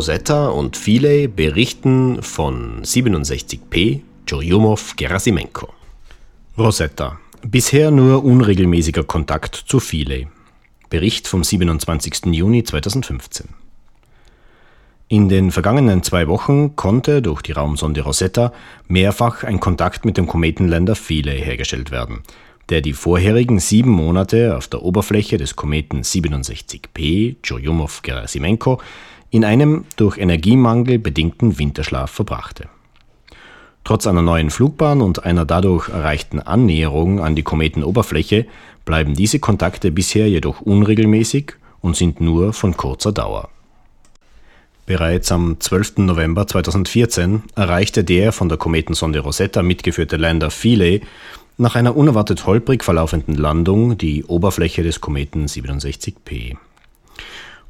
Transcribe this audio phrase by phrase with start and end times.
[0.00, 5.68] Rosetta und Philae berichten von 67P Churyumov-Gerasimenko.
[6.56, 7.18] Rosetta.
[7.42, 10.28] Bisher nur unregelmäßiger Kontakt zu Philae.
[10.88, 12.32] Bericht vom 27.
[12.32, 13.48] Juni 2015.
[15.08, 18.54] In den vergangenen zwei Wochen konnte durch die Raumsonde Rosetta
[18.88, 22.22] mehrfach ein Kontakt mit dem Kometenländer Philae hergestellt werden,
[22.70, 28.80] der die vorherigen sieben Monate auf der Oberfläche des Kometen 67P Churyumov-Gerasimenko
[29.30, 32.68] in einem durch Energiemangel bedingten Winterschlaf verbrachte.
[33.84, 38.46] Trotz einer neuen Flugbahn und einer dadurch erreichten Annäherung an die Kometenoberfläche
[38.84, 43.48] bleiben diese Kontakte bisher jedoch unregelmäßig und sind nur von kurzer Dauer.
[44.86, 45.98] Bereits am 12.
[45.98, 51.00] November 2014 erreichte der von der Kometensonde Rosetta mitgeführte Lander Philae
[51.58, 56.56] nach einer unerwartet holprig verlaufenden Landung die Oberfläche des Kometen 67P.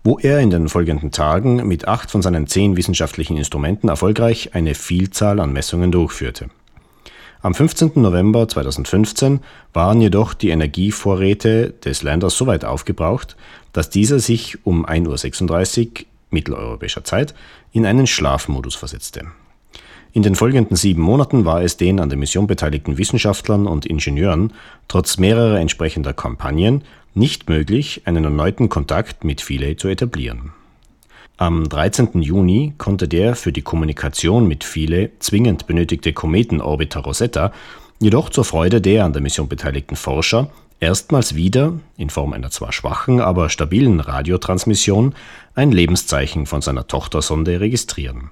[0.03, 4.75] Wo er in den folgenden Tagen mit acht von seinen zehn wissenschaftlichen Instrumenten erfolgreich eine
[4.75, 6.49] Vielzahl an Messungen durchführte.
[7.43, 7.93] Am 15.
[7.97, 9.41] November 2015
[9.73, 13.37] waren jedoch die Energievorräte des Landers so weit aufgebraucht,
[13.73, 17.35] dass dieser sich um 1.36 Uhr mitteleuropäischer Zeit
[17.73, 19.27] in einen Schlafmodus versetzte.
[20.13, 24.53] In den folgenden sieben Monaten war es den an der Mission beteiligten Wissenschaftlern und Ingenieuren
[24.89, 26.83] trotz mehrerer entsprechender Kampagnen
[27.15, 30.53] nicht möglich, einen erneuten Kontakt mit Philae zu etablieren.
[31.37, 32.23] Am 13.
[32.23, 37.53] Juni konnte der für die Kommunikation mit Philae zwingend benötigte Kometenorbiter Rosetta
[38.01, 40.51] jedoch zur Freude der an der Mission beteiligten Forscher
[40.81, 45.15] erstmals wieder, in Form einer zwar schwachen, aber stabilen Radiotransmission,
[45.55, 48.31] ein Lebenszeichen von seiner Tochtersonde registrieren.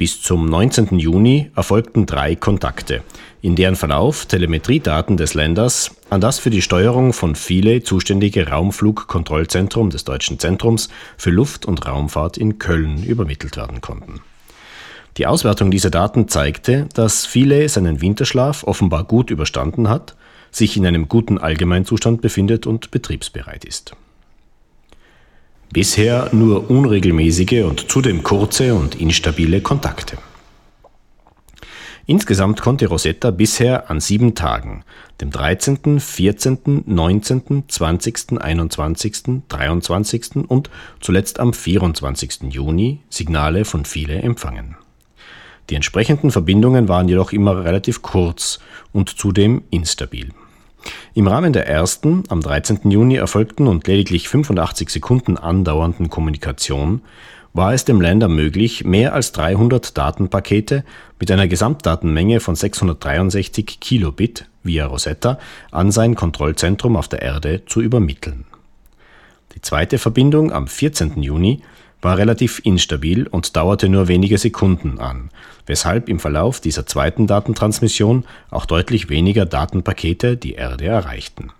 [0.00, 0.98] Bis zum 19.
[0.98, 3.02] Juni erfolgten drei Kontakte,
[3.42, 9.90] in deren Verlauf Telemetriedaten des Länders an das für die Steuerung von Philae zuständige Raumflugkontrollzentrum
[9.90, 14.22] des Deutschen Zentrums für Luft- und Raumfahrt in Köln übermittelt werden konnten.
[15.18, 20.16] Die Auswertung dieser Daten zeigte, dass Philae seinen Winterschlaf offenbar gut überstanden hat
[20.50, 23.94] sich in einem guten Allgemeinzustand befindet und betriebsbereit ist.
[25.72, 30.18] Bisher nur unregelmäßige und zudem kurze und instabile Kontakte.
[32.06, 34.82] Insgesamt konnte Rosetta bisher an sieben Tagen,
[35.20, 40.36] dem 13., 14., 19., 20., 21., 23.
[40.48, 42.52] und zuletzt am 24.
[42.52, 44.74] Juni Signale von Philae empfangen.
[45.68, 48.58] Die entsprechenden Verbindungen waren jedoch immer relativ kurz
[48.90, 50.30] und zudem instabil.
[51.14, 52.90] Im Rahmen der ersten, am 13.
[52.90, 57.02] Juni erfolgten und lediglich 85 Sekunden andauernden Kommunikation
[57.52, 60.84] war es dem Lander möglich, mehr als 300 Datenpakete
[61.18, 65.38] mit einer Gesamtdatenmenge von 663 Kilobit via Rosetta
[65.70, 68.44] an sein Kontrollzentrum auf der Erde zu übermitteln.
[69.54, 71.22] Die zweite Verbindung am 14.
[71.22, 71.62] Juni
[72.02, 75.30] war relativ instabil und dauerte nur wenige Sekunden an,
[75.66, 81.50] weshalb im Verlauf dieser zweiten Datentransmission auch deutlich weniger Datenpakete die Erde erreichten.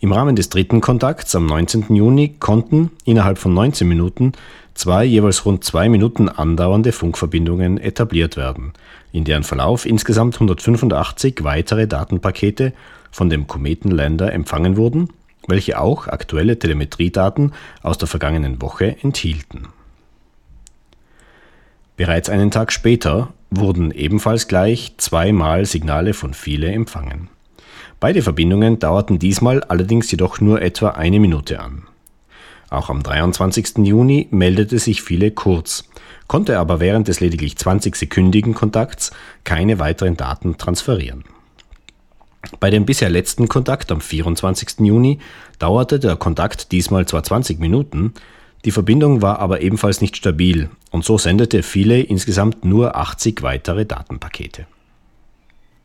[0.00, 1.94] Im Rahmen des dritten Kontakts am 19.
[1.94, 4.32] Juni konnten innerhalb von 19 Minuten
[4.74, 8.72] zwei jeweils rund zwei Minuten andauernde Funkverbindungen etabliert werden,
[9.10, 12.72] in deren Verlauf insgesamt 185 weitere Datenpakete
[13.10, 15.08] von dem Kometenländer empfangen wurden
[15.48, 19.68] welche auch aktuelle Telemetriedaten aus der vergangenen Woche enthielten.
[21.96, 27.28] Bereits einen Tag später wurden ebenfalls gleich zweimal Signale von Philae empfangen.
[27.98, 31.88] Beide Verbindungen dauerten diesmal allerdings jedoch nur etwa eine Minute an.
[32.70, 33.78] Auch am 23.
[33.78, 35.88] Juni meldete sich Philae kurz,
[36.28, 39.10] konnte aber während des lediglich 20-sekündigen Kontakts
[39.42, 41.24] keine weiteren Daten transferieren.
[42.60, 44.80] Bei dem bisher letzten Kontakt am 24.
[44.80, 45.18] Juni
[45.58, 48.14] dauerte der Kontakt diesmal zwar 20 Minuten,
[48.64, 53.86] die Verbindung war aber ebenfalls nicht stabil und so sendete Philae insgesamt nur 80 weitere
[53.86, 54.66] Datenpakete.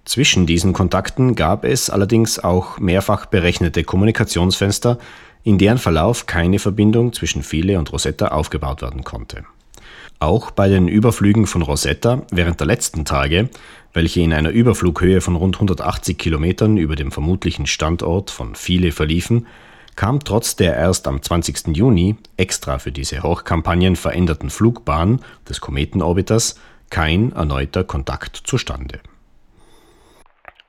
[0.05, 4.97] Zwischen diesen Kontakten gab es allerdings auch mehrfach berechnete Kommunikationsfenster,
[5.43, 9.45] in deren Verlauf keine Verbindung zwischen Philae und Rosetta aufgebaut werden konnte.
[10.19, 13.49] Auch bei den Überflügen von Rosetta während der letzten Tage
[13.93, 19.47] welche in einer Überflughöhe von rund 180 Kilometern über dem vermutlichen Standort von Philae verliefen,
[19.95, 21.75] kam trotz der erst am 20.
[21.77, 28.99] Juni extra für diese Hochkampagnen veränderten Flugbahn des Kometenorbiters kein erneuter Kontakt zustande.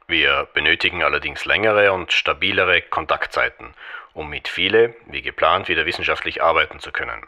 [0.07, 3.69] Wir benötigen allerdings längere und stabilere Kontaktzeiten,
[4.13, 7.23] um mit Philae wie geplant wieder wissenschaftlich arbeiten zu können.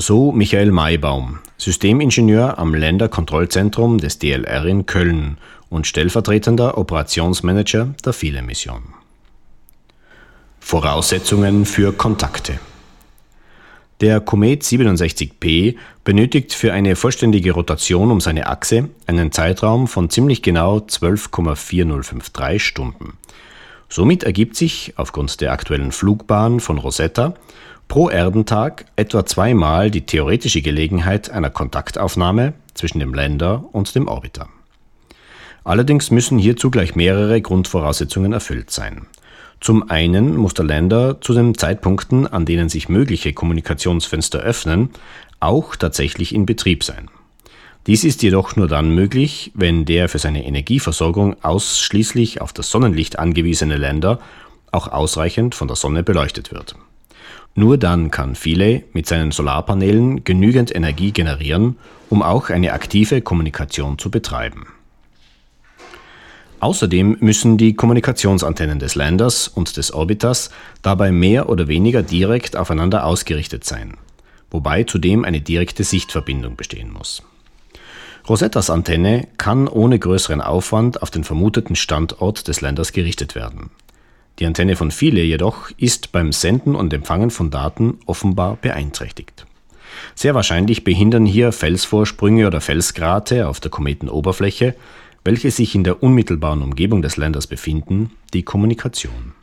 [0.00, 5.38] So Michael Maybaum, Systemingenieur am Länderkontrollzentrum des DLR in Köln
[5.70, 8.94] und stellvertretender Operationsmanager der Philae-Mission.
[10.60, 12.60] Voraussetzungen für Kontakte
[14.00, 15.74] Der Komet 67P
[16.04, 23.14] benötigt für eine vollständige Rotation um seine Achse einen Zeitraum von ziemlich genau 12,4053 Stunden.
[23.88, 27.34] Somit ergibt sich aufgrund der aktuellen Flugbahn von Rosetta
[27.88, 34.48] pro Erdentag etwa zweimal die theoretische Gelegenheit einer Kontaktaufnahme zwischen dem Länder und dem Orbiter.
[35.64, 39.06] Allerdings müssen hierzu gleich mehrere Grundvoraussetzungen erfüllt sein.
[39.60, 44.90] Zum einen muss der Länder zu den Zeitpunkten, an denen sich mögliche Kommunikationsfenster öffnen,
[45.40, 47.10] auch tatsächlich in Betrieb sein.
[47.86, 53.18] Dies ist jedoch nur dann möglich, wenn der für seine Energieversorgung ausschließlich auf das Sonnenlicht
[53.18, 54.20] angewiesene Länder
[54.70, 56.76] auch ausreichend von der Sonne beleuchtet wird.
[57.58, 61.76] Nur dann kann Philae mit seinen Solarpanelen genügend Energie generieren,
[62.08, 64.68] um auch eine aktive Kommunikation zu betreiben.
[66.60, 70.50] Außerdem müssen die Kommunikationsantennen des Landers und des Orbiters
[70.82, 73.94] dabei mehr oder weniger direkt aufeinander ausgerichtet sein,
[74.52, 77.24] wobei zudem eine direkte Sichtverbindung bestehen muss.
[78.28, 83.70] Rosettas Antenne kann ohne größeren Aufwand auf den vermuteten Standort des Landers gerichtet werden.
[84.38, 89.46] Die Antenne von Philae jedoch ist beim Senden und Empfangen von Daten offenbar beeinträchtigt.
[90.14, 94.74] Sehr wahrscheinlich behindern hier Felsvorsprünge oder Felsgrate auf der Kometenoberfläche
[95.28, 99.34] welche sich in der unmittelbaren Umgebung des Landers befinden, die Kommunikation.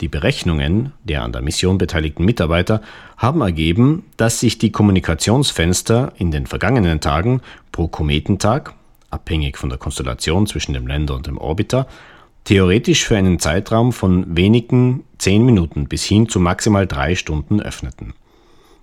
[0.00, 2.80] Die Berechnungen der an der Mission beteiligten Mitarbeiter
[3.16, 7.40] haben ergeben, dass sich die Kommunikationsfenster in den vergangenen Tagen
[7.72, 8.74] pro Kometentag,
[9.10, 11.88] abhängig von der Konstellation zwischen dem Länder und dem Orbiter,
[12.44, 18.14] theoretisch für einen Zeitraum von wenigen zehn Minuten bis hin zu maximal drei Stunden öffneten.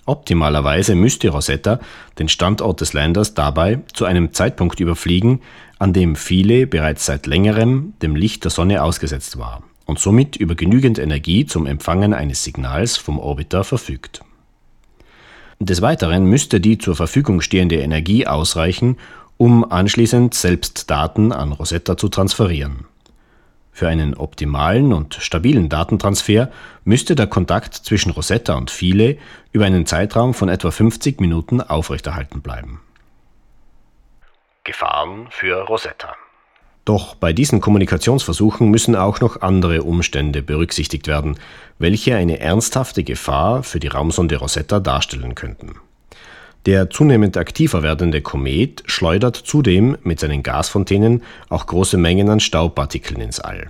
[0.05, 1.79] Optimalerweise müsste Rosetta
[2.17, 5.41] den Standort des Landers dabei zu einem Zeitpunkt überfliegen,
[5.77, 10.55] an dem Philae bereits seit längerem dem Licht der Sonne ausgesetzt war und somit über
[10.55, 14.21] genügend Energie zum Empfangen eines Signals vom Orbiter verfügt.
[15.59, 18.97] Des Weiteren müsste die zur Verfügung stehende Energie ausreichen,
[19.37, 22.85] um anschließend selbst Daten an Rosetta zu transferieren.
[23.79, 26.49] Für einen optimalen und stabilen Datentransfer
[26.83, 29.17] müsste der Kontakt zwischen Rosetta und Philae
[29.53, 32.81] über einen Zeitraum von etwa 50 Minuten aufrechterhalten bleiben.
[34.65, 36.13] Gefahren für Rosetta.
[36.83, 41.39] Doch bei diesen Kommunikationsversuchen müssen auch noch andere Umstände berücksichtigt werden,
[41.77, 45.75] welche eine ernsthafte Gefahr für die Raumsonde Rosetta darstellen könnten.
[46.65, 53.21] Der zunehmend aktiver werdende Komet schleudert zudem mit seinen Gasfontänen auch große Mengen an Staubpartikeln
[53.21, 53.69] ins All.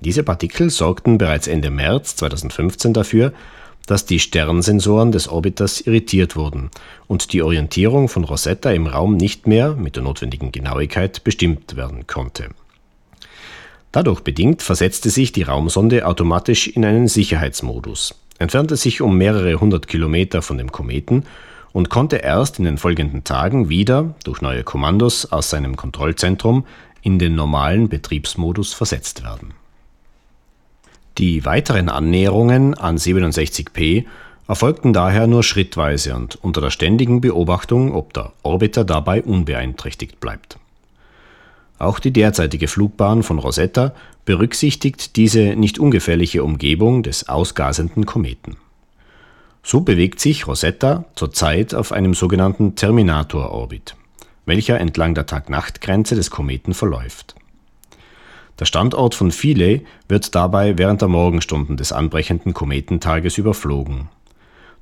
[0.00, 3.32] Diese Partikel sorgten bereits Ende März 2015 dafür,
[3.86, 6.70] dass die Sternsensoren des Orbiters irritiert wurden
[7.06, 12.08] und die Orientierung von Rosetta im Raum nicht mehr mit der notwendigen Genauigkeit bestimmt werden
[12.08, 12.50] konnte.
[13.92, 19.86] Dadurch bedingt versetzte sich die Raumsonde automatisch in einen Sicherheitsmodus, entfernte sich um mehrere hundert
[19.86, 21.24] Kilometer von dem Kometen
[21.76, 26.64] und konnte erst in den folgenden Tagen wieder durch neue Kommandos aus seinem Kontrollzentrum
[27.02, 29.52] in den normalen Betriebsmodus versetzt werden.
[31.18, 34.06] Die weiteren Annäherungen an 67P
[34.48, 40.58] erfolgten daher nur schrittweise und unter der ständigen Beobachtung, ob der Orbiter dabei unbeeinträchtigt bleibt.
[41.78, 43.92] Auch die derzeitige Flugbahn von Rosetta
[44.24, 48.56] berücksichtigt diese nicht ungefährliche Umgebung des ausgasenden Kometen.
[49.68, 53.96] So bewegt sich Rosetta zurzeit auf einem sogenannten Terminator-Orbit,
[54.44, 57.34] welcher entlang der Tag-Nacht-Grenze des Kometen verläuft.
[58.60, 64.08] Der Standort von Philae wird dabei während der Morgenstunden des anbrechenden Kometentages überflogen.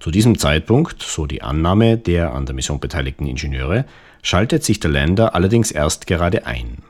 [0.00, 3.86] Zu diesem Zeitpunkt, so die Annahme der an der Mission beteiligten Ingenieure,
[4.20, 6.82] schaltet sich der Länder allerdings erst gerade ein.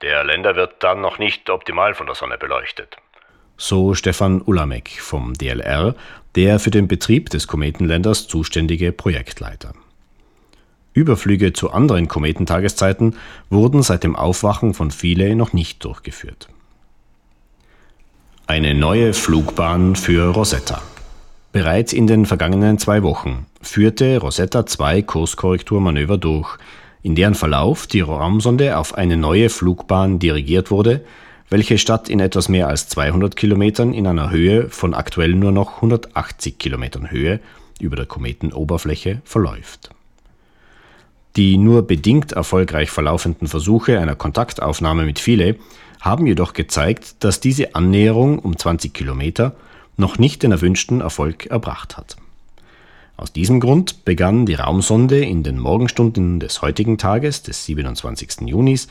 [0.00, 2.96] Der Länder wird dann noch nicht optimal von der Sonne beleuchtet
[3.58, 5.94] so Stefan Ulamek vom DLR,
[6.36, 9.74] der für den Betrieb des Kometenländers zuständige Projektleiter.
[10.94, 13.16] Überflüge zu anderen Kometentageszeiten
[13.50, 16.48] wurden seit dem Aufwachen von Philae noch nicht durchgeführt.
[18.46, 20.80] Eine neue Flugbahn für Rosetta.
[21.52, 26.56] Bereits in den vergangenen zwei Wochen führte Rosetta zwei Kurskorrekturmanöver durch,
[27.02, 31.04] in deren Verlauf die Raumsonde auf eine neue Flugbahn dirigiert wurde,
[31.50, 35.76] welche Stadt in etwas mehr als 200 Kilometern in einer Höhe von aktuell nur noch
[35.76, 37.40] 180 Kilometern Höhe
[37.80, 39.90] über der Kometenoberfläche verläuft.
[41.36, 45.56] Die nur bedingt erfolgreich verlaufenden Versuche einer Kontaktaufnahme mit Philae
[46.00, 49.54] haben jedoch gezeigt, dass diese Annäherung um 20 Kilometer
[49.96, 52.16] noch nicht den erwünschten Erfolg erbracht hat.
[53.16, 58.42] Aus diesem Grund begann die Raumsonde in den Morgenstunden des heutigen Tages, des 27.
[58.46, 58.88] Junis,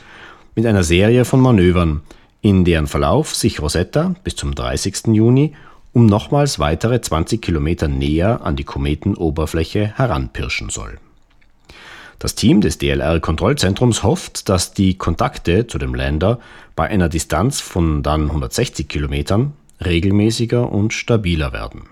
[0.54, 2.02] mit einer Serie von Manövern,
[2.40, 5.08] in deren Verlauf sich Rosetta bis zum 30.
[5.08, 5.54] Juni
[5.92, 10.98] um nochmals weitere 20 Kilometer näher an die Kometenoberfläche heranpirschen soll.
[12.18, 16.40] Das Team des DLR-Kontrollzentrums hofft, dass die Kontakte zu dem Lander
[16.74, 19.52] bei einer Distanz von dann 160 Kilometern
[19.84, 21.84] regelmäßiger und stabiler werden.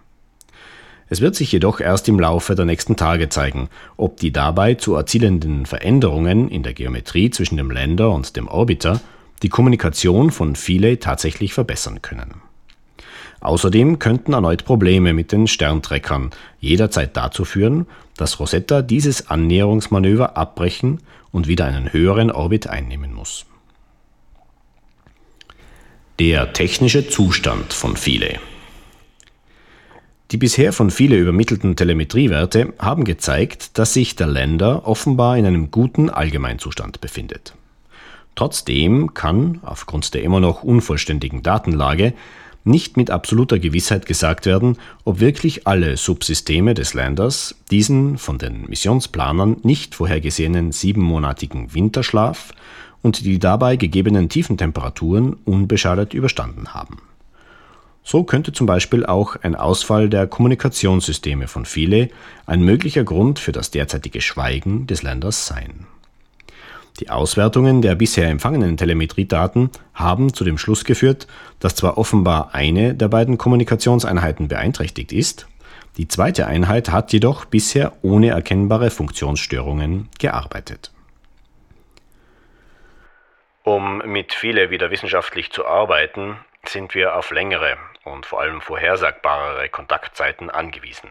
[1.08, 4.96] Es wird sich jedoch erst im Laufe der nächsten Tage zeigen, ob die dabei zu
[4.96, 9.00] erzielenden Veränderungen in der Geometrie zwischen dem Lander und dem Orbiter
[9.42, 12.42] die Kommunikation von Philae tatsächlich verbessern können.
[13.40, 21.00] Außerdem könnten erneut Probleme mit den Sterntreckern jederzeit dazu führen, dass Rosetta dieses Annäherungsmanöver abbrechen
[21.32, 23.46] und wieder einen höheren Orbit einnehmen muss.
[26.18, 28.38] Der technische Zustand von Philae
[30.32, 35.70] die bisher von Philae übermittelten Telemetriewerte haben gezeigt, dass sich der Lander offenbar in einem
[35.70, 37.54] guten Allgemeinzustand befindet.
[38.36, 42.12] Trotzdem kann, aufgrund der immer noch unvollständigen Datenlage,
[42.64, 48.66] nicht mit absoluter Gewissheit gesagt werden, ob wirklich alle Subsysteme des Landers diesen von den
[48.68, 52.52] Missionsplanern nicht vorhergesehenen siebenmonatigen Winterschlaf
[53.02, 56.98] und die dabei gegebenen tiefen Temperaturen unbeschadet überstanden haben.
[58.02, 62.10] So könnte zum Beispiel auch ein Ausfall der Kommunikationssysteme von Philae
[62.46, 65.86] ein möglicher Grund für das derzeitige Schweigen des Landers sein.
[67.00, 71.26] Die Auswertungen der bisher empfangenen Telemetriedaten haben zu dem Schluss geführt,
[71.60, 75.46] dass zwar offenbar eine der beiden Kommunikationseinheiten beeinträchtigt ist,
[75.98, 80.92] die zweite Einheit hat jedoch bisher ohne erkennbare Funktionsstörungen gearbeitet.
[83.62, 89.68] Um mit viele wieder wissenschaftlich zu arbeiten, sind wir auf längere und vor allem vorhersagbarere
[89.68, 91.10] Kontaktzeiten angewiesen.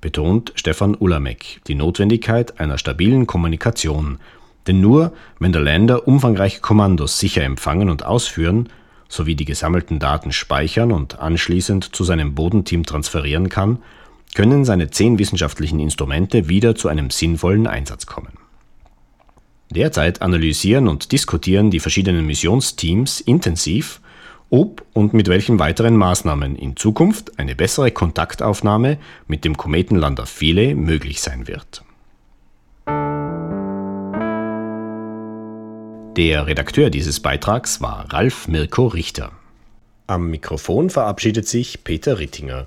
[0.00, 4.18] Betont Stefan Ulamek die Notwendigkeit einer stabilen Kommunikation
[4.66, 8.68] denn nur wenn der Länder umfangreiche Kommandos sicher empfangen und ausführen,
[9.08, 13.78] sowie die gesammelten Daten speichern und anschließend zu seinem Bodenteam transferieren kann,
[14.34, 18.32] können seine zehn wissenschaftlichen Instrumente wieder zu einem sinnvollen Einsatz kommen.
[19.70, 24.00] Derzeit analysieren und diskutieren die verschiedenen Missionsteams intensiv,
[24.50, 30.74] ob und mit welchen weiteren Maßnahmen in Zukunft eine bessere Kontaktaufnahme mit dem Kometenlander Philae
[30.74, 31.82] möglich sein wird.
[36.16, 39.32] Der Redakteur dieses Beitrags war Ralf Mirko Richter.
[40.06, 42.66] Am Mikrofon verabschiedet sich Peter Rittinger.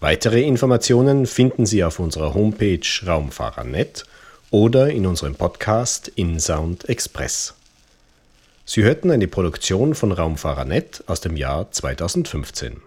[0.00, 4.06] Weitere Informationen finden Sie auf unserer Homepage Raumfahrer.net
[4.50, 7.54] oder in unserem Podcast InSound Express.
[8.64, 12.82] Sie hörten eine Produktion von Raumfahrer.net aus dem Jahr 2015.